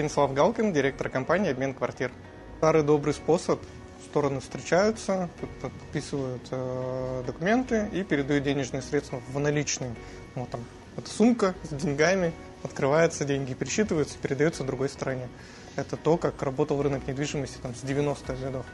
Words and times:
Станислав 0.00 0.32
Галкин, 0.32 0.72
директор 0.72 1.10
компании 1.10 1.50
«Обмен 1.50 1.74
квартир». 1.74 2.10
Старый 2.56 2.82
добрый 2.82 3.12
способ. 3.12 3.60
Стороны 4.02 4.40
встречаются, 4.40 5.28
подписывают 5.60 6.40
э, 6.50 7.22
документы 7.26 7.86
и 7.92 8.02
передают 8.02 8.44
денежные 8.44 8.80
средства 8.80 9.20
в 9.30 9.38
наличные. 9.38 9.94
Вот 10.36 10.48
там, 10.48 10.64
это 10.96 11.10
сумка 11.10 11.54
с 11.64 11.74
деньгами, 11.74 12.32
открываются 12.62 13.26
деньги, 13.26 13.52
пересчитываются, 13.52 14.16
передаются 14.16 14.64
другой 14.64 14.88
стороне. 14.88 15.28
Это 15.76 15.98
то, 15.98 16.16
как 16.16 16.42
работал 16.42 16.80
рынок 16.80 17.06
недвижимости 17.06 17.58
там, 17.58 17.74
с 17.74 17.84
90-х 17.84 18.36
годов. 18.42 18.64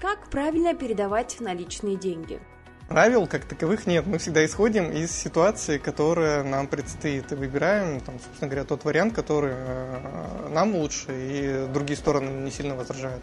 Как 0.00 0.30
правильно 0.30 0.72
передавать 0.72 1.40
наличные 1.40 1.96
деньги? 1.96 2.38
Правил 2.92 3.26
как 3.26 3.46
таковых 3.46 3.86
нет. 3.86 4.06
Мы 4.06 4.18
всегда 4.18 4.44
исходим 4.44 4.90
из 4.90 5.12
ситуации, 5.12 5.78
которая 5.78 6.44
нам 6.44 6.66
предстоит. 6.66 7.32
И 7.32 7.34
выбираем, 7.34 8.00
там, 8.00 8.20
собственно 8.22 8.50
говоря, 8.50 8.64
тот 8.64 8.84
вариант, 8.84 9.14
который 9.14 9.54
э, 9.54 10.48
нам 10.50 10.74
лучше, 10.74 11.06
и 11.08 11.68
другие 11.72 11.96
стороны 11.96 12.28
не 12.28 12.50
сильно 12.50 12.74
возражают. 12.74 13.22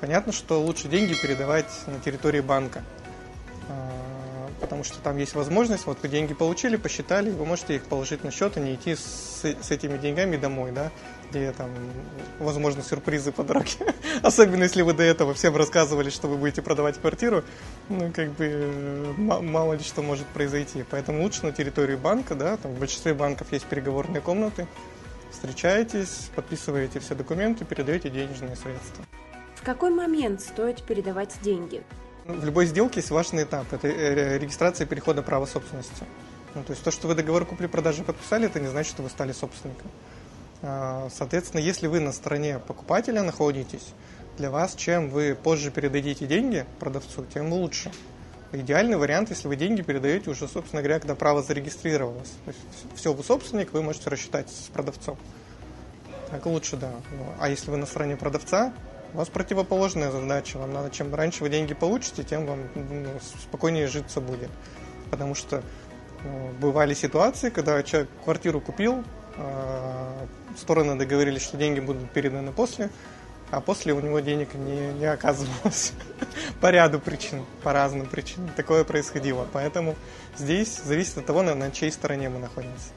Понятно, 0.00 0.34
что 0.34 0.60
лучше 0.60 0.88
деньги 0.88 1.14
передавать 1.14 1.70
на 1.86 1.98
территории 1.98 2.40
банка. 2.40 2.82
Э, 3.70 4.50
потому 4.60 4.84
что 4.84 4.98
там 4.98 5.16
есть 5.16 5.34
возможность, 5.34 5.86
вот 5.86 5.96
вы 6.02 6.08
деньги 6.08 6.34
получили, 6.34 6.76
посчитали, 6.76 7.30
вы 7.30 7.46
можете 7.46 7.76
их 7.76 7.84
положить 7.84 8.22
на 8.22 8.30
счет 8.30 8.58
и 8.58 8.60
не 8.60 8.74
идти 8.74 8.96
с, 8.96 9.42
с 9.42 9.70
этими 9.70 9.96
деньгами 9.96 10.36
домой, 10.36 10.72
да, 10.72 10.92
где 11.30 11.52
там, 11.52 11.70
возможно, 12.38 12.82
сюрпризы 12.82 13.32
по 13.32 13.42
дороге. 13.42 13.94
Особенно, 14.22 14.64
если 14.64 14.82
вы 14.82 14.92
до 14.92 15.02
этого 15.02 15.34
всем 15.34 15.56
рассказывали, 15.56 16.10
что 16.10 16.28
вы 16.28 16.36
будете 16.36 16.62
продавать 16.62 16.98
квартиру, 16.98 17.44
ну, 17.88 18.12
как 18.12 18.32
бы, 18.32 19.14
мало 19.16 19.74
ли 19.74 19.82
что 19.82 20.02
может 20.02 20.26
произойти. 20.28 20.84
Поэтому 20.90 21.22
лучше 21.22 21.44
на 21.44 21.52
территории 21.52 21.96
банка, 21.96 22.34
да, 22.34 22.56
там 22.56 22.72
в 22.72 22.78
большинстве 22.78 23.14
банков 23.14 23.52
есть 23.52 23.66
переговорные 23.66 24.20
комнаты, 24.20 24.66
встречаетесь, 25.30 26.30
подписываете 26.34 27.00
все 27.00 27.14
документы, 27.14 27.64
передаете 27.64 28.10
денежные 28.10 28.56
средства. 28.56 29.04
В 29.54 29.62
какой 29.64 29.90
момент 29.90 30.40
стоит 30.40 30.82
передавать 30.82 31.34
деньги? 31.42 31.82
В 32.24 32.44
любой 32.44 32.66
сделке 32.66 33.00
есть 33.00 33.10
важный 33.10 33.44
этап. 33.44 33.72
Это 33.72 33.86
э, 33.86 34.38
регистрация 34.38 34.86
перехода 34.86 35.22
права 35.22 35.46
собственности. 35.46 36.04
Ну, 36.56 36.64
то 36.64 36.72
есть 36.72 36.82
то, 36.82 36.90
что 36.90 37.06
вы 37.06 37.14
договор 37.14 37.44
купли-продажи 37.44 38.02
подписали, 38.02 38.46
это 38.46 38.58
не 38.58 38.66
значит, 38.66 38.90
что 38.90 39.02
вы 39.02 39.10
стали 39.10 39.32
собственником. 39.32 39.90
А, 40.62 41.08
соответственно, 41.12 41.60
если 41.60 41.86
вы 41.86 42.00
на 42.00 42.12
стороне 42.12 42.58
покупателя 42.58 43.22
находитесь, 43.22 43.92
для 44.36 44.50
вас, 44.50 44.74
чем 44.74 45.08
вы 45.08 45.34
позже 45.34 45.70
передадите 45.70 46.26
деньги 46.26 46.66
продавцу, 46.78 47.24
тем 47.32 47.52
лучше. 47.52 47.90
Идеальный 48.52 48.96
вариант, 48.96 49.30
если 49.30 49.48
вы 49.48 49.56
деньги 49.56 49.82
передаете 49.82 50.30
уже, 50.30 50.46
собственно 50.46 50.82
говоря, 50.82 51.00
когда 51.00 51.14
право 51.14 51.42
зарегистрировалось. 51.42 52.32
То 52.44 52.50
есть 52.50 52.60
все, 52.94 53.12
вы 53.12 53.24
собственник, 53.24 53.72
вы 53.72 53.82
можете 53.82 54.08
рассчитать 54.08 54.48
с 54.50 54.68
продавцом. 54.68 55.18
Так 56.30 56.46
лучше, 56.46 56.76
да. 56.76 56.90
Ну, 57.12 57.26
а 57.38 57.48
если 57.48 57.70
вы 57.70 57.76
на 57.76 57.86
стороне 57.86 58.16
продавца, 58.16 58.72
у 59.14 59.18
вас 59.18 59.28
противоположная 59.28 60.10
задача. 60.10 60.58
Вам 60.58 60.72
надо, 60.72 60.90
чем 60.90 61.14
раньше 61.14 61.42
вы 61.42 61.50
деньги 61.50 61.74
получите, 61.74 62.22
тем 62.22 62.46
вам 62.46 62.60
ну, 62.74 63.08
спокойнее 63.40 63.86
житься 63.86 64.20
будет. 64.20 64.50
Потому 65.10 65.34
что 65.34 65.62
ну, 66.24 66.50
бывали 66.60 66.94
ситуации, 66.94 67.50
когда 67.50 67.82
человек 67.82 68.10
квартиру 68.24 68.60
купил, 68.60 69.04
э, 69.36 69.95
стороны 70.58 70.96
договорились, 70.96 71.42
что 71.42 71.56
деньги 71.56 71.80
будут 71.80 72.10
переданы 72.10 72.52
после, 72.52 72.90
а 73.50 73.60
после 73.60 73.92
у 73.92 74.00
него 74.00 74.20
денег 74.20 74.54
не, 74.54 74.92
не 74.94 75.06
оказывалось 75.06 75.92
по 76.60 76.70
ряду 76.70 76.98
причин, 76.98 77.44
по 77.62 77.72
разным 77.72 78.06
причинам. 78.06 78.50
Такое 78.56 78.84
происходило. 78.84 79.46
Поэтому 79.52 79.94
здесь 80.36 80.78
зависит 80.78 81.18
от 81.18 81.26
того, 81.26 81.42
на 81.42 81.70
чьей 81.70 81.92
стороне 81.92 82.28
мы 82.28 82.38
находимся. 82.38 82.90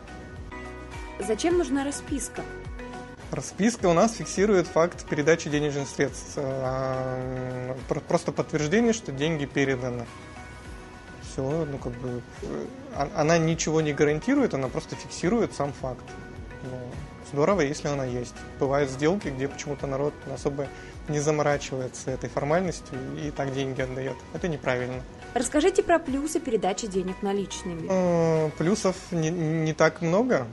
Зачем 1.20 1.58
нужна 1.58 1.84
расписка? 1.84 2.44
Расписка 3.32 3.86
у 3.88 3.94
нас 3.94 4.14
фиксирует 4.14 4.68
факт 4.68 5.06
передачи 5.08 5.50
денежных 5.50 5.88
средств. 5.88 6.34
А, 6.38 7.78
просто 8.08 8.32
подтверждение, 8.32 8.94
что 8.94 9.12
деньги 9.12 9.46
переданы. 9.46 10.06
Все, 11.22 11.44
ну 11.44 11.78
как 11.78 11.94
бы 11.94 12.24
а, 12.96 13.08
она 13.16 13.38
ничего 13.38 13.82
не 13.82 13.94
гарантирует, 13.94 14.56
она 14.56 14.68
просто 14.68 14.96
фиксирует 14.96 15.54
сам 15.54 15.74
факт. 15.74 16.04
Ну, 16.64 16.80
здорово, 17.32 17.62
если 17.62 17.88
она 17.88 18.06
есть. 18.06 18.36
Бывают 18.60 18.90
сделки, 18.90 19.30
где 19.30 19.48
почему-то 19.48 19.88
народ 19.88 20.14
особо 20.34 20.68
не 21.08 21.20
заморачивается 21.20 22.12
этой 22.12 22.30
формальностью 22.30 22.98
и 23.24 23.32
так 23.32 23.54
деньги 23.54 23.82
отдает. 23.82 24.16
Это 24.34 24.48
неправильно. 24.48 25.02
Расскажите 25.34 25.84
про 25.84 26.00
плюсы 26.00 26.40
передачи 26.40 26.88
денег 26.88 27.22
наличными. 27.22 28.52
Плюсов 28.58 28.96
не, 29.12 29.30
не 29.30 29.74
так 29.74 30.02
много 30.02 30.48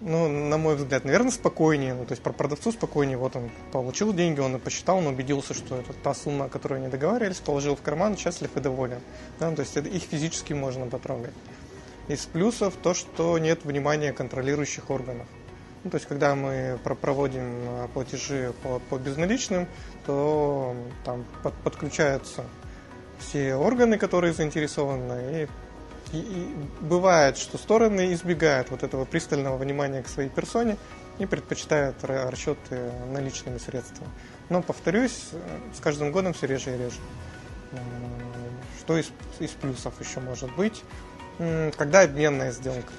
ну, 0.00 0.28
на 0.28 0.58
мой 0.58 0.76
взгляд, 0.76 1.04
наверное, 1.04 1.30
спокойнее. 1.30 1.94
Ну, 1.94 2.04
то 2.04 2.12
есть 2.12 2.22
про 2.22 2.32
продавцу 2.32 2.72
спокойнее. 2.72 3.16
Вот 3.16 3.36
он 3.36 3.50
получил 3.72 4.12
деньги, 4.12 4.40
он 4.40 4.56
и 4.56 4.58
посчитал, 4.58 4.98
он 4.98 5.08
убедился, 5.08 5.54
что 5.54 5.76
это 5.76 5.92
та 5.92 6.14
сумма, 6.14 6.46
о 6.46 6.48
которой 6.48 6.78
они 6.80 6.88
договаривались, 6.88 7.38
положил 7.38 7.76
в 7.76 7.82
карман, 7.82 8.16
счастлив 8.16 8.56
и 8.56 8.60
доволен. 8.60 9.00
Да, 9.40 9.50
то 9.50 9.62
есть 9.62 9.76
это, 9.76 9.88
их 9.88 10.02
физически 10.02 10.52
можно 10.52 10.86
потрогать. 10.86 11.34
Из 12.08 12.24
плюсов 12.26 12.74
то, 12.82 12.94
что 12.94 13.38
нет 13.38 13.64
внимания 13.64 14.12
контролирующих 14.12 14.88
органов. 14.90 15.26
Ну, 15.84 15.90
то 15.90 15.96
есть, 15.96 16.06
когда 16.06 16.34
мы 16.34 16.78
проводим 16.82 17.44
а, 17.44 17.88
платежи 17.88 18.52
по, 18.62 18.80
по 18.90 18.98
безналичным, 18.98 19.68
то 20.06 20.74
там 21.04 21.24
под, 21.42 21.54
подключаются 21.54 22.44
все 23.18 23.54
органы, 23.54 23.98
которые 23.98 24.32
заинтересованы, 24.32 25.42
и 25.42 25.48
и, 26.12 26.18
и 26.18 26.54
бывает, 26.80 27.36
что 27.36 27.58
стороны 27.58 28.12
избегают 28.14 28.70
вот 28.70 28.82
этого 28.82 29.04
пристального 29.04 29.56
внимания 29.56 30.02
к 30.02 30.08
своей 30.08 30.28
персоне 30.28 30.76
и 31.18 31.26
предпочитают 31.26 31.96
расчеты 32.02 32.90
наличными 33.12 33.58
средствами. 33.58 34.10
Но, 34.48 34.62
повторюсь, 34.62 35.30
с 35.76 35.80
каждым 35.80 36.12
годом 36.12 36.32
все 36.32 36.46
реже 36.46 36.74
и 36.74 36.78
реже. 36.78 37.00
Что 38.80 38.96
из, 38.96 39.10
из 39.38 39.50
плюсов 39.50 39.92
еще 40.00 40.20
может 40.20 40.54
быть? 40.56 40.82
Когда 41.76 42.00
обменная 42.02 42.52
сделка. 42.52 42.92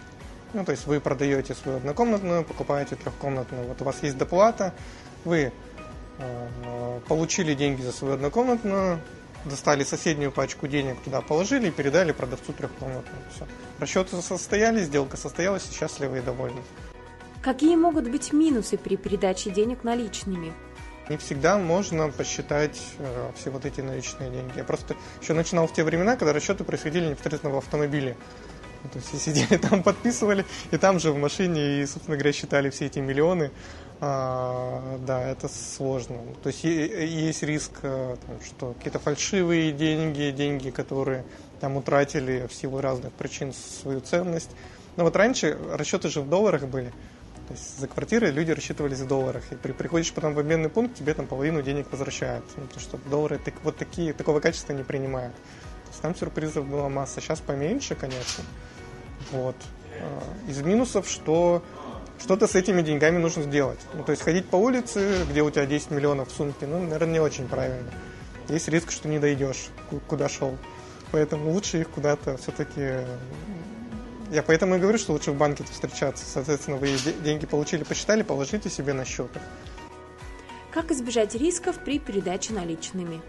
Ну, 0.53 0.65
то 0.65 0.71
есть 0.71 0.87
вы 0.87 0.99
продаете 0.99 1.53
свою 1.53 1.77
однокомнатную, 1.77 2.43
покупаете 2.43 2.95
трехкомнатную. 2.95 3.67
Вот 3.67 3.81
у 3.81 3.85
вас 3.85 4.01
есть 4.01 4.17
доплата, 4.17 4.73
вы 5.25 5.51
э, 6.17 6.99
получили 7.07 7.53
деньги 7.53 7.81
за 7.81 7.91
свою 7.91 8.15
однокомнатную, 8.15 8.99
достали 9.45 9.83
соседнюю 9.83 10.31
пачку 10.31 10.67
денег, 10.67 10.99
туда 11.01 11.21
положили 11.21 11.67
и 11.67 11.71
передали 11.71 12.11
продавцу 12.11 12.53
трехкомнатную. 12.53 13.23
Все. 13.33 13.45
Расчеты 13.79 14.21
состоялись, 14.21 14.85
сделка 14.85 15.17
состоялась, 15.17 15.69
счастливы 15.71 16.17
и 16.17 16.21
довольны. 16.21 16.61
Какие 17.41 17.75
могут 17.75 18.09
быть 18.09 18.33
минусы 18.33 18.77
при 18.77 18.97
передаче 18.97 19.49
денег 19.51 19.83
наличными? 19.83 20.53
Не 21.09 21.17
всегда 21.17 21.57
можно 21.57 22.09
посчитать 22.09 22.79
э, 22.99 23.31
все 23.35 23.49
вот 23.49 23.65
эти 23.65 23.81
наличные 23.81 24.29
деньги. 24.29 24.57
Я 24.57 24.63
просто 24.63 24.95
еще 25.21 25.33
начинал 25.33 25.67
в 25.67 25.73
те 25.73 25.83
времена, 25.83 26.15
когда 26.17 26.33
расчеты 26.33 26.63
происходили 26.63 27.05
непосредственно 27.07 27.53
в 27.53 27.57
автомобиле. 27.57 28.15
То 28.91 28.99
есть 28.99 29.21
сидели 29.21 29.57
там, 29.69 29.83
подписывали, 29.83 30.45
и 30.71 30.77
там 30.77 30.99
же 30.99 31.11
в 31.11 31.17
машине, 31.17 31.81
и, 31.81 31.85
собственно 31.85 32.17
говоря, 32.17 32.33
считали 32.33 32.69
все 32.69 32.85
эти 32.85 32.99
миллионы. 32.99 33.51
А, 34.01 34.97
да, 35.05 35.21
это 35.27 35.49
сложно. 35.49 36.17
То 36.41 36.47
есть 36.47 36.63
есть 36.63 37.43
риск, 37.43 37.71
э, 37.81 38.15
там, 38.25 38.37
что 38.45 38.73
какие-то 38.73 38.99
фальшивые 38.99 39.73
деньги, 39.73 40.31
деньги, 40.31 40.69
которые 40.69 41.25
там 41.59 41.75
утратили 41.75 42.47
в 42.47 42.53
силу 42.53 42.79
разных 42.79 43.11
причин 43.13 43.53
свою 43.53 43.99
ценность. 43.99 44.51
Но 44.95 45.03
вот 45.03 45.15
раньше 45.17 45.57
расчеты 45.73 46.07
же 46.07 46.21
в 46.21 46.29
долларах 46.29 46.63
были. 46.63 46.93
То 47.49 47.55
есть 47.55 47.79
за 47.79 47.87
квартиры 47.87 48.29
люди 48.31 48.51
рассчитывались 48.51 48.99
в 48.99 49.07
долларах. 49.07 49.51
И 49.51 49.55
при, 49.55 49.73
приходишь 49.73 50.13
потом 50.13 50.33
в 50.33 50.39
обменный 50.39 50.69
пункт, 50.69 50.95
тебе 50.95 51.13
там 51.13 51.27
половину 51.27 51.61
денег 51.61 51.87
возвращают. 51.91 52.45
Ну, 52.55 52.63
потому 52.63 52.79
что 52.79 52.97
доллары 53.09 53.39
так, 53.43 53.55
вот 53.63 53.75
такие, 53.75 54.13
такого 54.13 54.39
качества 54.39 54.71
не 54.71 54.83
принимают. 54.83 55.33
То 55.95 56.01
там 56.01 56.15
сюрпризов 56.15 56.67
была 56.67 56.89
масса. 56.89 57.21
Сейчас 57.21 57.39
поменьше, 57.39 57.95
конечно. 57.95 58.43
Вот. 59.31 59.55
А, 59.99 60.49
из 60.49 60.61
минусов, 60.61 61.09
что 61.09 61.63
что-то 62.19 62.47
с 62.47 62.55
этими 62.55 62.81
деньгами 62.81 63.17
нужно 63.17 63.43
сделать. 63.43 63.79
Ну, 63.93 64.03
то 64.03 64.11
есть 64.11 64.23
ходить 64.23 64.47
по 64.47 64.57
улице, 64.57 65.25
где 65.29 65.41
у 65.41 65.49
тебя 65.49 65.65
10 65.65 65.91
миллионов 65.91 66.29
в 66.29 66.31
сумке, 66.35 66.67
ну, 66.67 66.79
наверное, 66.79 67.13
не 67.13 67.19
очень 67.19 67.47
правильно. 67.47 67.89
Есть 68.49 68.67
риск, 68.67 68.91
что 68.91 69.07
не 69.07 69.19
дойдешь, 69.19 69.69
куда 70.07 70.27
шел. 70.27 70.57
Поэтому 71.11 71.51
лучше 71.51 71.81
их 71.81 71.89
куда-то 71.89 72.37
все-таки... 72.37 73.05
Я 74.31 74.43
поэтому 74.43 74.75
и 74.75 74.79
говорю, 74.79 74.99
что 74.99 75.13
лучше 75.13 75.31
в 75.31 75.37
банке 75.37 75.63
встречаться. 75.63 76.23
Соответственно, 76.25 76.77
вы 76.77 76.95
деньги 77.23 77.47
получили, 77.47 77.83
посчитали, 77.83 78.21
положите 78.21 78.69
себе 78.69 78.93
на 78.93 79.05
счет. 79.05 79.31
Как 80.71 80.91
избежать 80.91 81.33
рисков 81.33 81.83
при 81.83 81.97
передаче 81.97 82.53
наличными? 82.53 83.21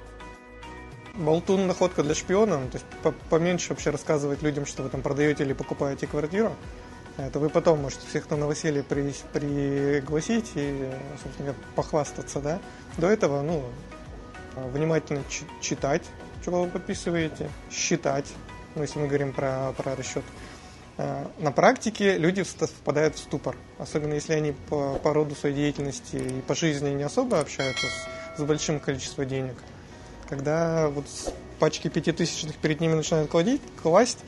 Болтун– 1.20 1.66
находка 1.68 2.02
для 2.02 2.14
шпиона. 2.14 2.58
То 2.70 2.78
есть 2.78 3.16
поменьше 3.28 3.70
вообще 3.70 3.90
рассказывать 3.90 4.42
людям, 4.42 4.66
что 4.66 4.82
вы 4.82 4.88
там 4.88 5.02
продаете 5.02 5.44
или 5.44 5.52
покупаете 5.52 6.06
квартиру. 6.06 6.54
Это 7.16 7.38
вы 7.38 7.50
потом 7.50 7.82
можете 7.82 8.06
всех 8.06 8.30
на 8.30 8.36
новоселье 8.36 8.82
при, 8.82 9.14
пригласить 9.32 10.50
и, 10.54 10.90
собственно 11.22 11.54
похвастаться, 11.74 12.40
да. 12.40 12.60
До 12.96 13.08
этого, 13.08 13.42
ну, 13.42 13.62
внимательно 14.72 15.22
читать, 15.60 16.02
чего 16.44 16.62
вы 16.62 16.70
подписываете, 16.70 17.50
считать, 17.70 18.26
ну, 18.74 18.82
если 18.82 18.98
мы 18.98 19.06
говорим 19.06 19.32
про, 19.32 19.72
про 19.76 19.94
расчет, 19.96 20.24
Э, 21.02 21.24
на 21.38 21.50
практике 21.50 22.18
люди 22.18 22.42
впадают 22.42 23.16
в 23.16 23.18
ступор, 23.20 23.56
особенно 23.78 24.12
если 24.12 24.34
они 24.34 24.52
по, 24.52 24.96
по 25.02 25.14
роду 25.14 25.34
своей 25.34 25.54
деятельности 25.54 26.16
и 26.16 26.40
по 26.42 26.54
жизни 26.54 26.90
не 26.90 27.04
особо 27.04 27.40
общаются 27.40 27.86
с, 27.86 28.38
с 28.38 28.44
большим 28.44 28.80
количеством 28.80 29.26
денег. 29.26 29.54
Когда 30.30 30.88
вот 30.88 31.06
пачки 31.58 31.88
пятитысячных 31.88 32.56
перед 32.56 32.80
ними 32.80 32.94
начинают 32.94 33.28
кладить, 33.28 33.60
класть, 33.82 34.20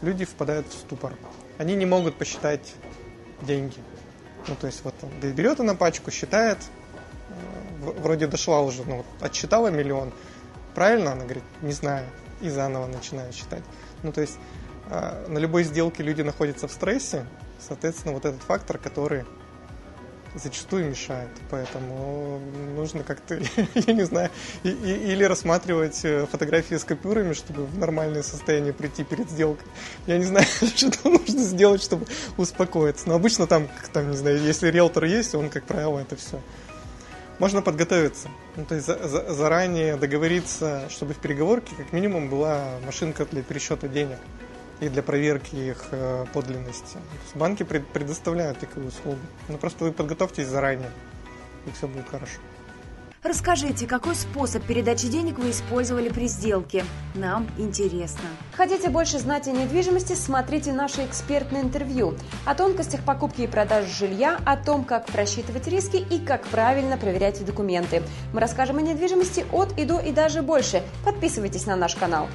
люди 0.00 0.24
впадают 0.24 0.68
в 0.68 0.72
ступор. 0.72 1.12
Они 1.58 1.74
не 1.74 1.86
могут 1.86 2.14
посчитать 2.14 2.74
деньги. 3.42 3.76
Ну, 4.46 4.54
то 4.54 4.68
есть 4.68 4.84
вот 4.84 4.94
берет 5.22 5.58
она 5.58 5.74
пачку, 5.74 6.12
считает, 6.12 6.58
э, 7.28 7.90
вроде 8.00 8.28
дошла 8.28 8.60
уже, 8.60 8.84
ну, 8.84 9.04
отсчитала 9.20 9.68
миллион. 9.68 10.12
Правильно? 10.74 11.12
Она 11.12 11.24
говорит, 11.24 11.44
не 11.62 11.72
знаю. 11.72 12.06
И 12.40 12.48
заново 12.48 12.86
начинает 12.86 13.34
считать. 13.34 13.64
Ну, 14.04 14.12
то 14.12 14.20
есть 14.20 14.38
э, 14.88 15.26
на 15.28 15.38
любой 15.38 15.64
сделке 15.64 16.04
люди 16.04 16.22
находятся 16.22 16.68
в 16.68 16.72
стрессе, 16.72 17.26
соответственно, 17.58 18.14
вот 18.14 18.24
этот 18.24 18.40
фактор, 18.42 18.78
который 18.78 19.24
зачастую 20.34 20.90
мешает. 20.90 21.28
Поэтому 21.50 22.40
нужно 22.76 23.02
как-то, 23.02 23.40
я 23.74 23.92
не 23.92 24.04
знаю, 24.04 24.30
и, 24.62 24.70
и, 24.70 25.12
или 25.12 25.24
рассматривать 25.24 26.04
э, 26.04 26.26
фотографии 26.26 26.74
с 26.74 26.84
купюрами, 26.84 27.32
чтобы 27.32 27.66
в 27.66 27.78
нормальное 27.78 28.22
состояние 28.22 28.72
прийти 28.72 29.04
перед 29.04 29.30
сделкой. 29.30 29.66
Я 30.06 30.18
не 30.18 30.24
знаю, 30.24 30.46
что 30.76 31.08
нужно 31.08 31.42
сделать, 31.42 31.82
чтобы 31.82 32.06
успокоиться. 32.36 33.08
Но 33.08 33.14
обычно 33.14 33.46
там, 33.46 33.68
там, 33.92 34.10
не 34.10 34.16
знаю, 34.16 34.40
если 34.40 34.70
риэлтор 34.70 35.04
есть, 35.04 35.34
он, 35.34 35.50
как 35.50 35.64
правило, 35.64 35.98
это 35.98 36.16
все. 36.16 36.40
Можно 37.38 37.62
подготовиться. 37.62 38.28
Ну, 38.56 38.66
то 38.66 38.74
есть 38.74 38.86
за, 38.86 39.08
за, 39.08 39.32
заранее 39.32 39.96
договориться, 39.96 40.82
чтобы 40.90 41.14
в 41.14 41.18
переговорке 41.18 41.74
как 41.74 41.92
минимум 41.92 42.28
была 42.28 42.78
машинка 42.84 43.24
для 43.24 43.42
пересчета 43.42 43.88
денег 43.88 44.18
и 44.80 44.88
для 44.88 45.02
проверки 45.02 45.54
их 45.54 45.88
э, 45.90 46.26
подлинности. 46.32 46.98
Банки 47.34 47.62
предоставляют 47.62 48.58
такую 48.58 48.88
услугу. 48.88 49.18
Ну 49.48 49.58
просто 49.58 49.84
вы 49.84 49.92
подготовьтесь 49.92 50.46
заранее, 50.46 50.90
и 51.66 51.70
все 51.70 51.86
будет 51.86 52.08
хорошо. 52.08 52.40
Расскажите, 53.22 53.86
какой 53.86 54.14
способ 54.14 54.64
передачи 54.64 55.06
денег 55.08 55.38
вы 55.38 55.50
использовали 55.50 56.08
при 56.08 56.26
сделке? 56.26 56.86
Нам 57.14 57.46
интересно. 57.58 58.24
Хотите 58.54 58.88
больше 58.88 59.18
знать 59.18 59.46
о 59.46 59.50
недвижимости? 59.50 60.14
Смотрите 60.14 60.72
наше 60.72 61.04
экспертное 61.04 61.60
интервью 61.60 62.14
о 62.46 62.54
тонкостях 62.54 63.04
покупки 63.04 63.42
и 63.42 63.46
продажи 63.46 63.92
жилья, 63.92 64.40
о 64.46 64.56
том, 64.56 64.84
как 64.84 65.04
просчитывать 65.04 65.68
риски 65.68 65.96
и 65.96 66.18
как 66.18 66.46
правильно 66.46 66.96
проверять 66.96 67.44
документы. 67.44 68.02
Мы 68.32 68.40
расскажем 68.40 68.78
о 68.78 68.80
недвижимости 68.80 69.44
от 69.52 69.78
и 69.78 69.84
до 69.84 69.98
и 69.98 70.12
даже 70.12 70.40
больше. 70.40 70.82
Подписывайтесь 71.04 71.66
на 71.66 71.76
наш 71.76 71.96
канал. 71.96 72.26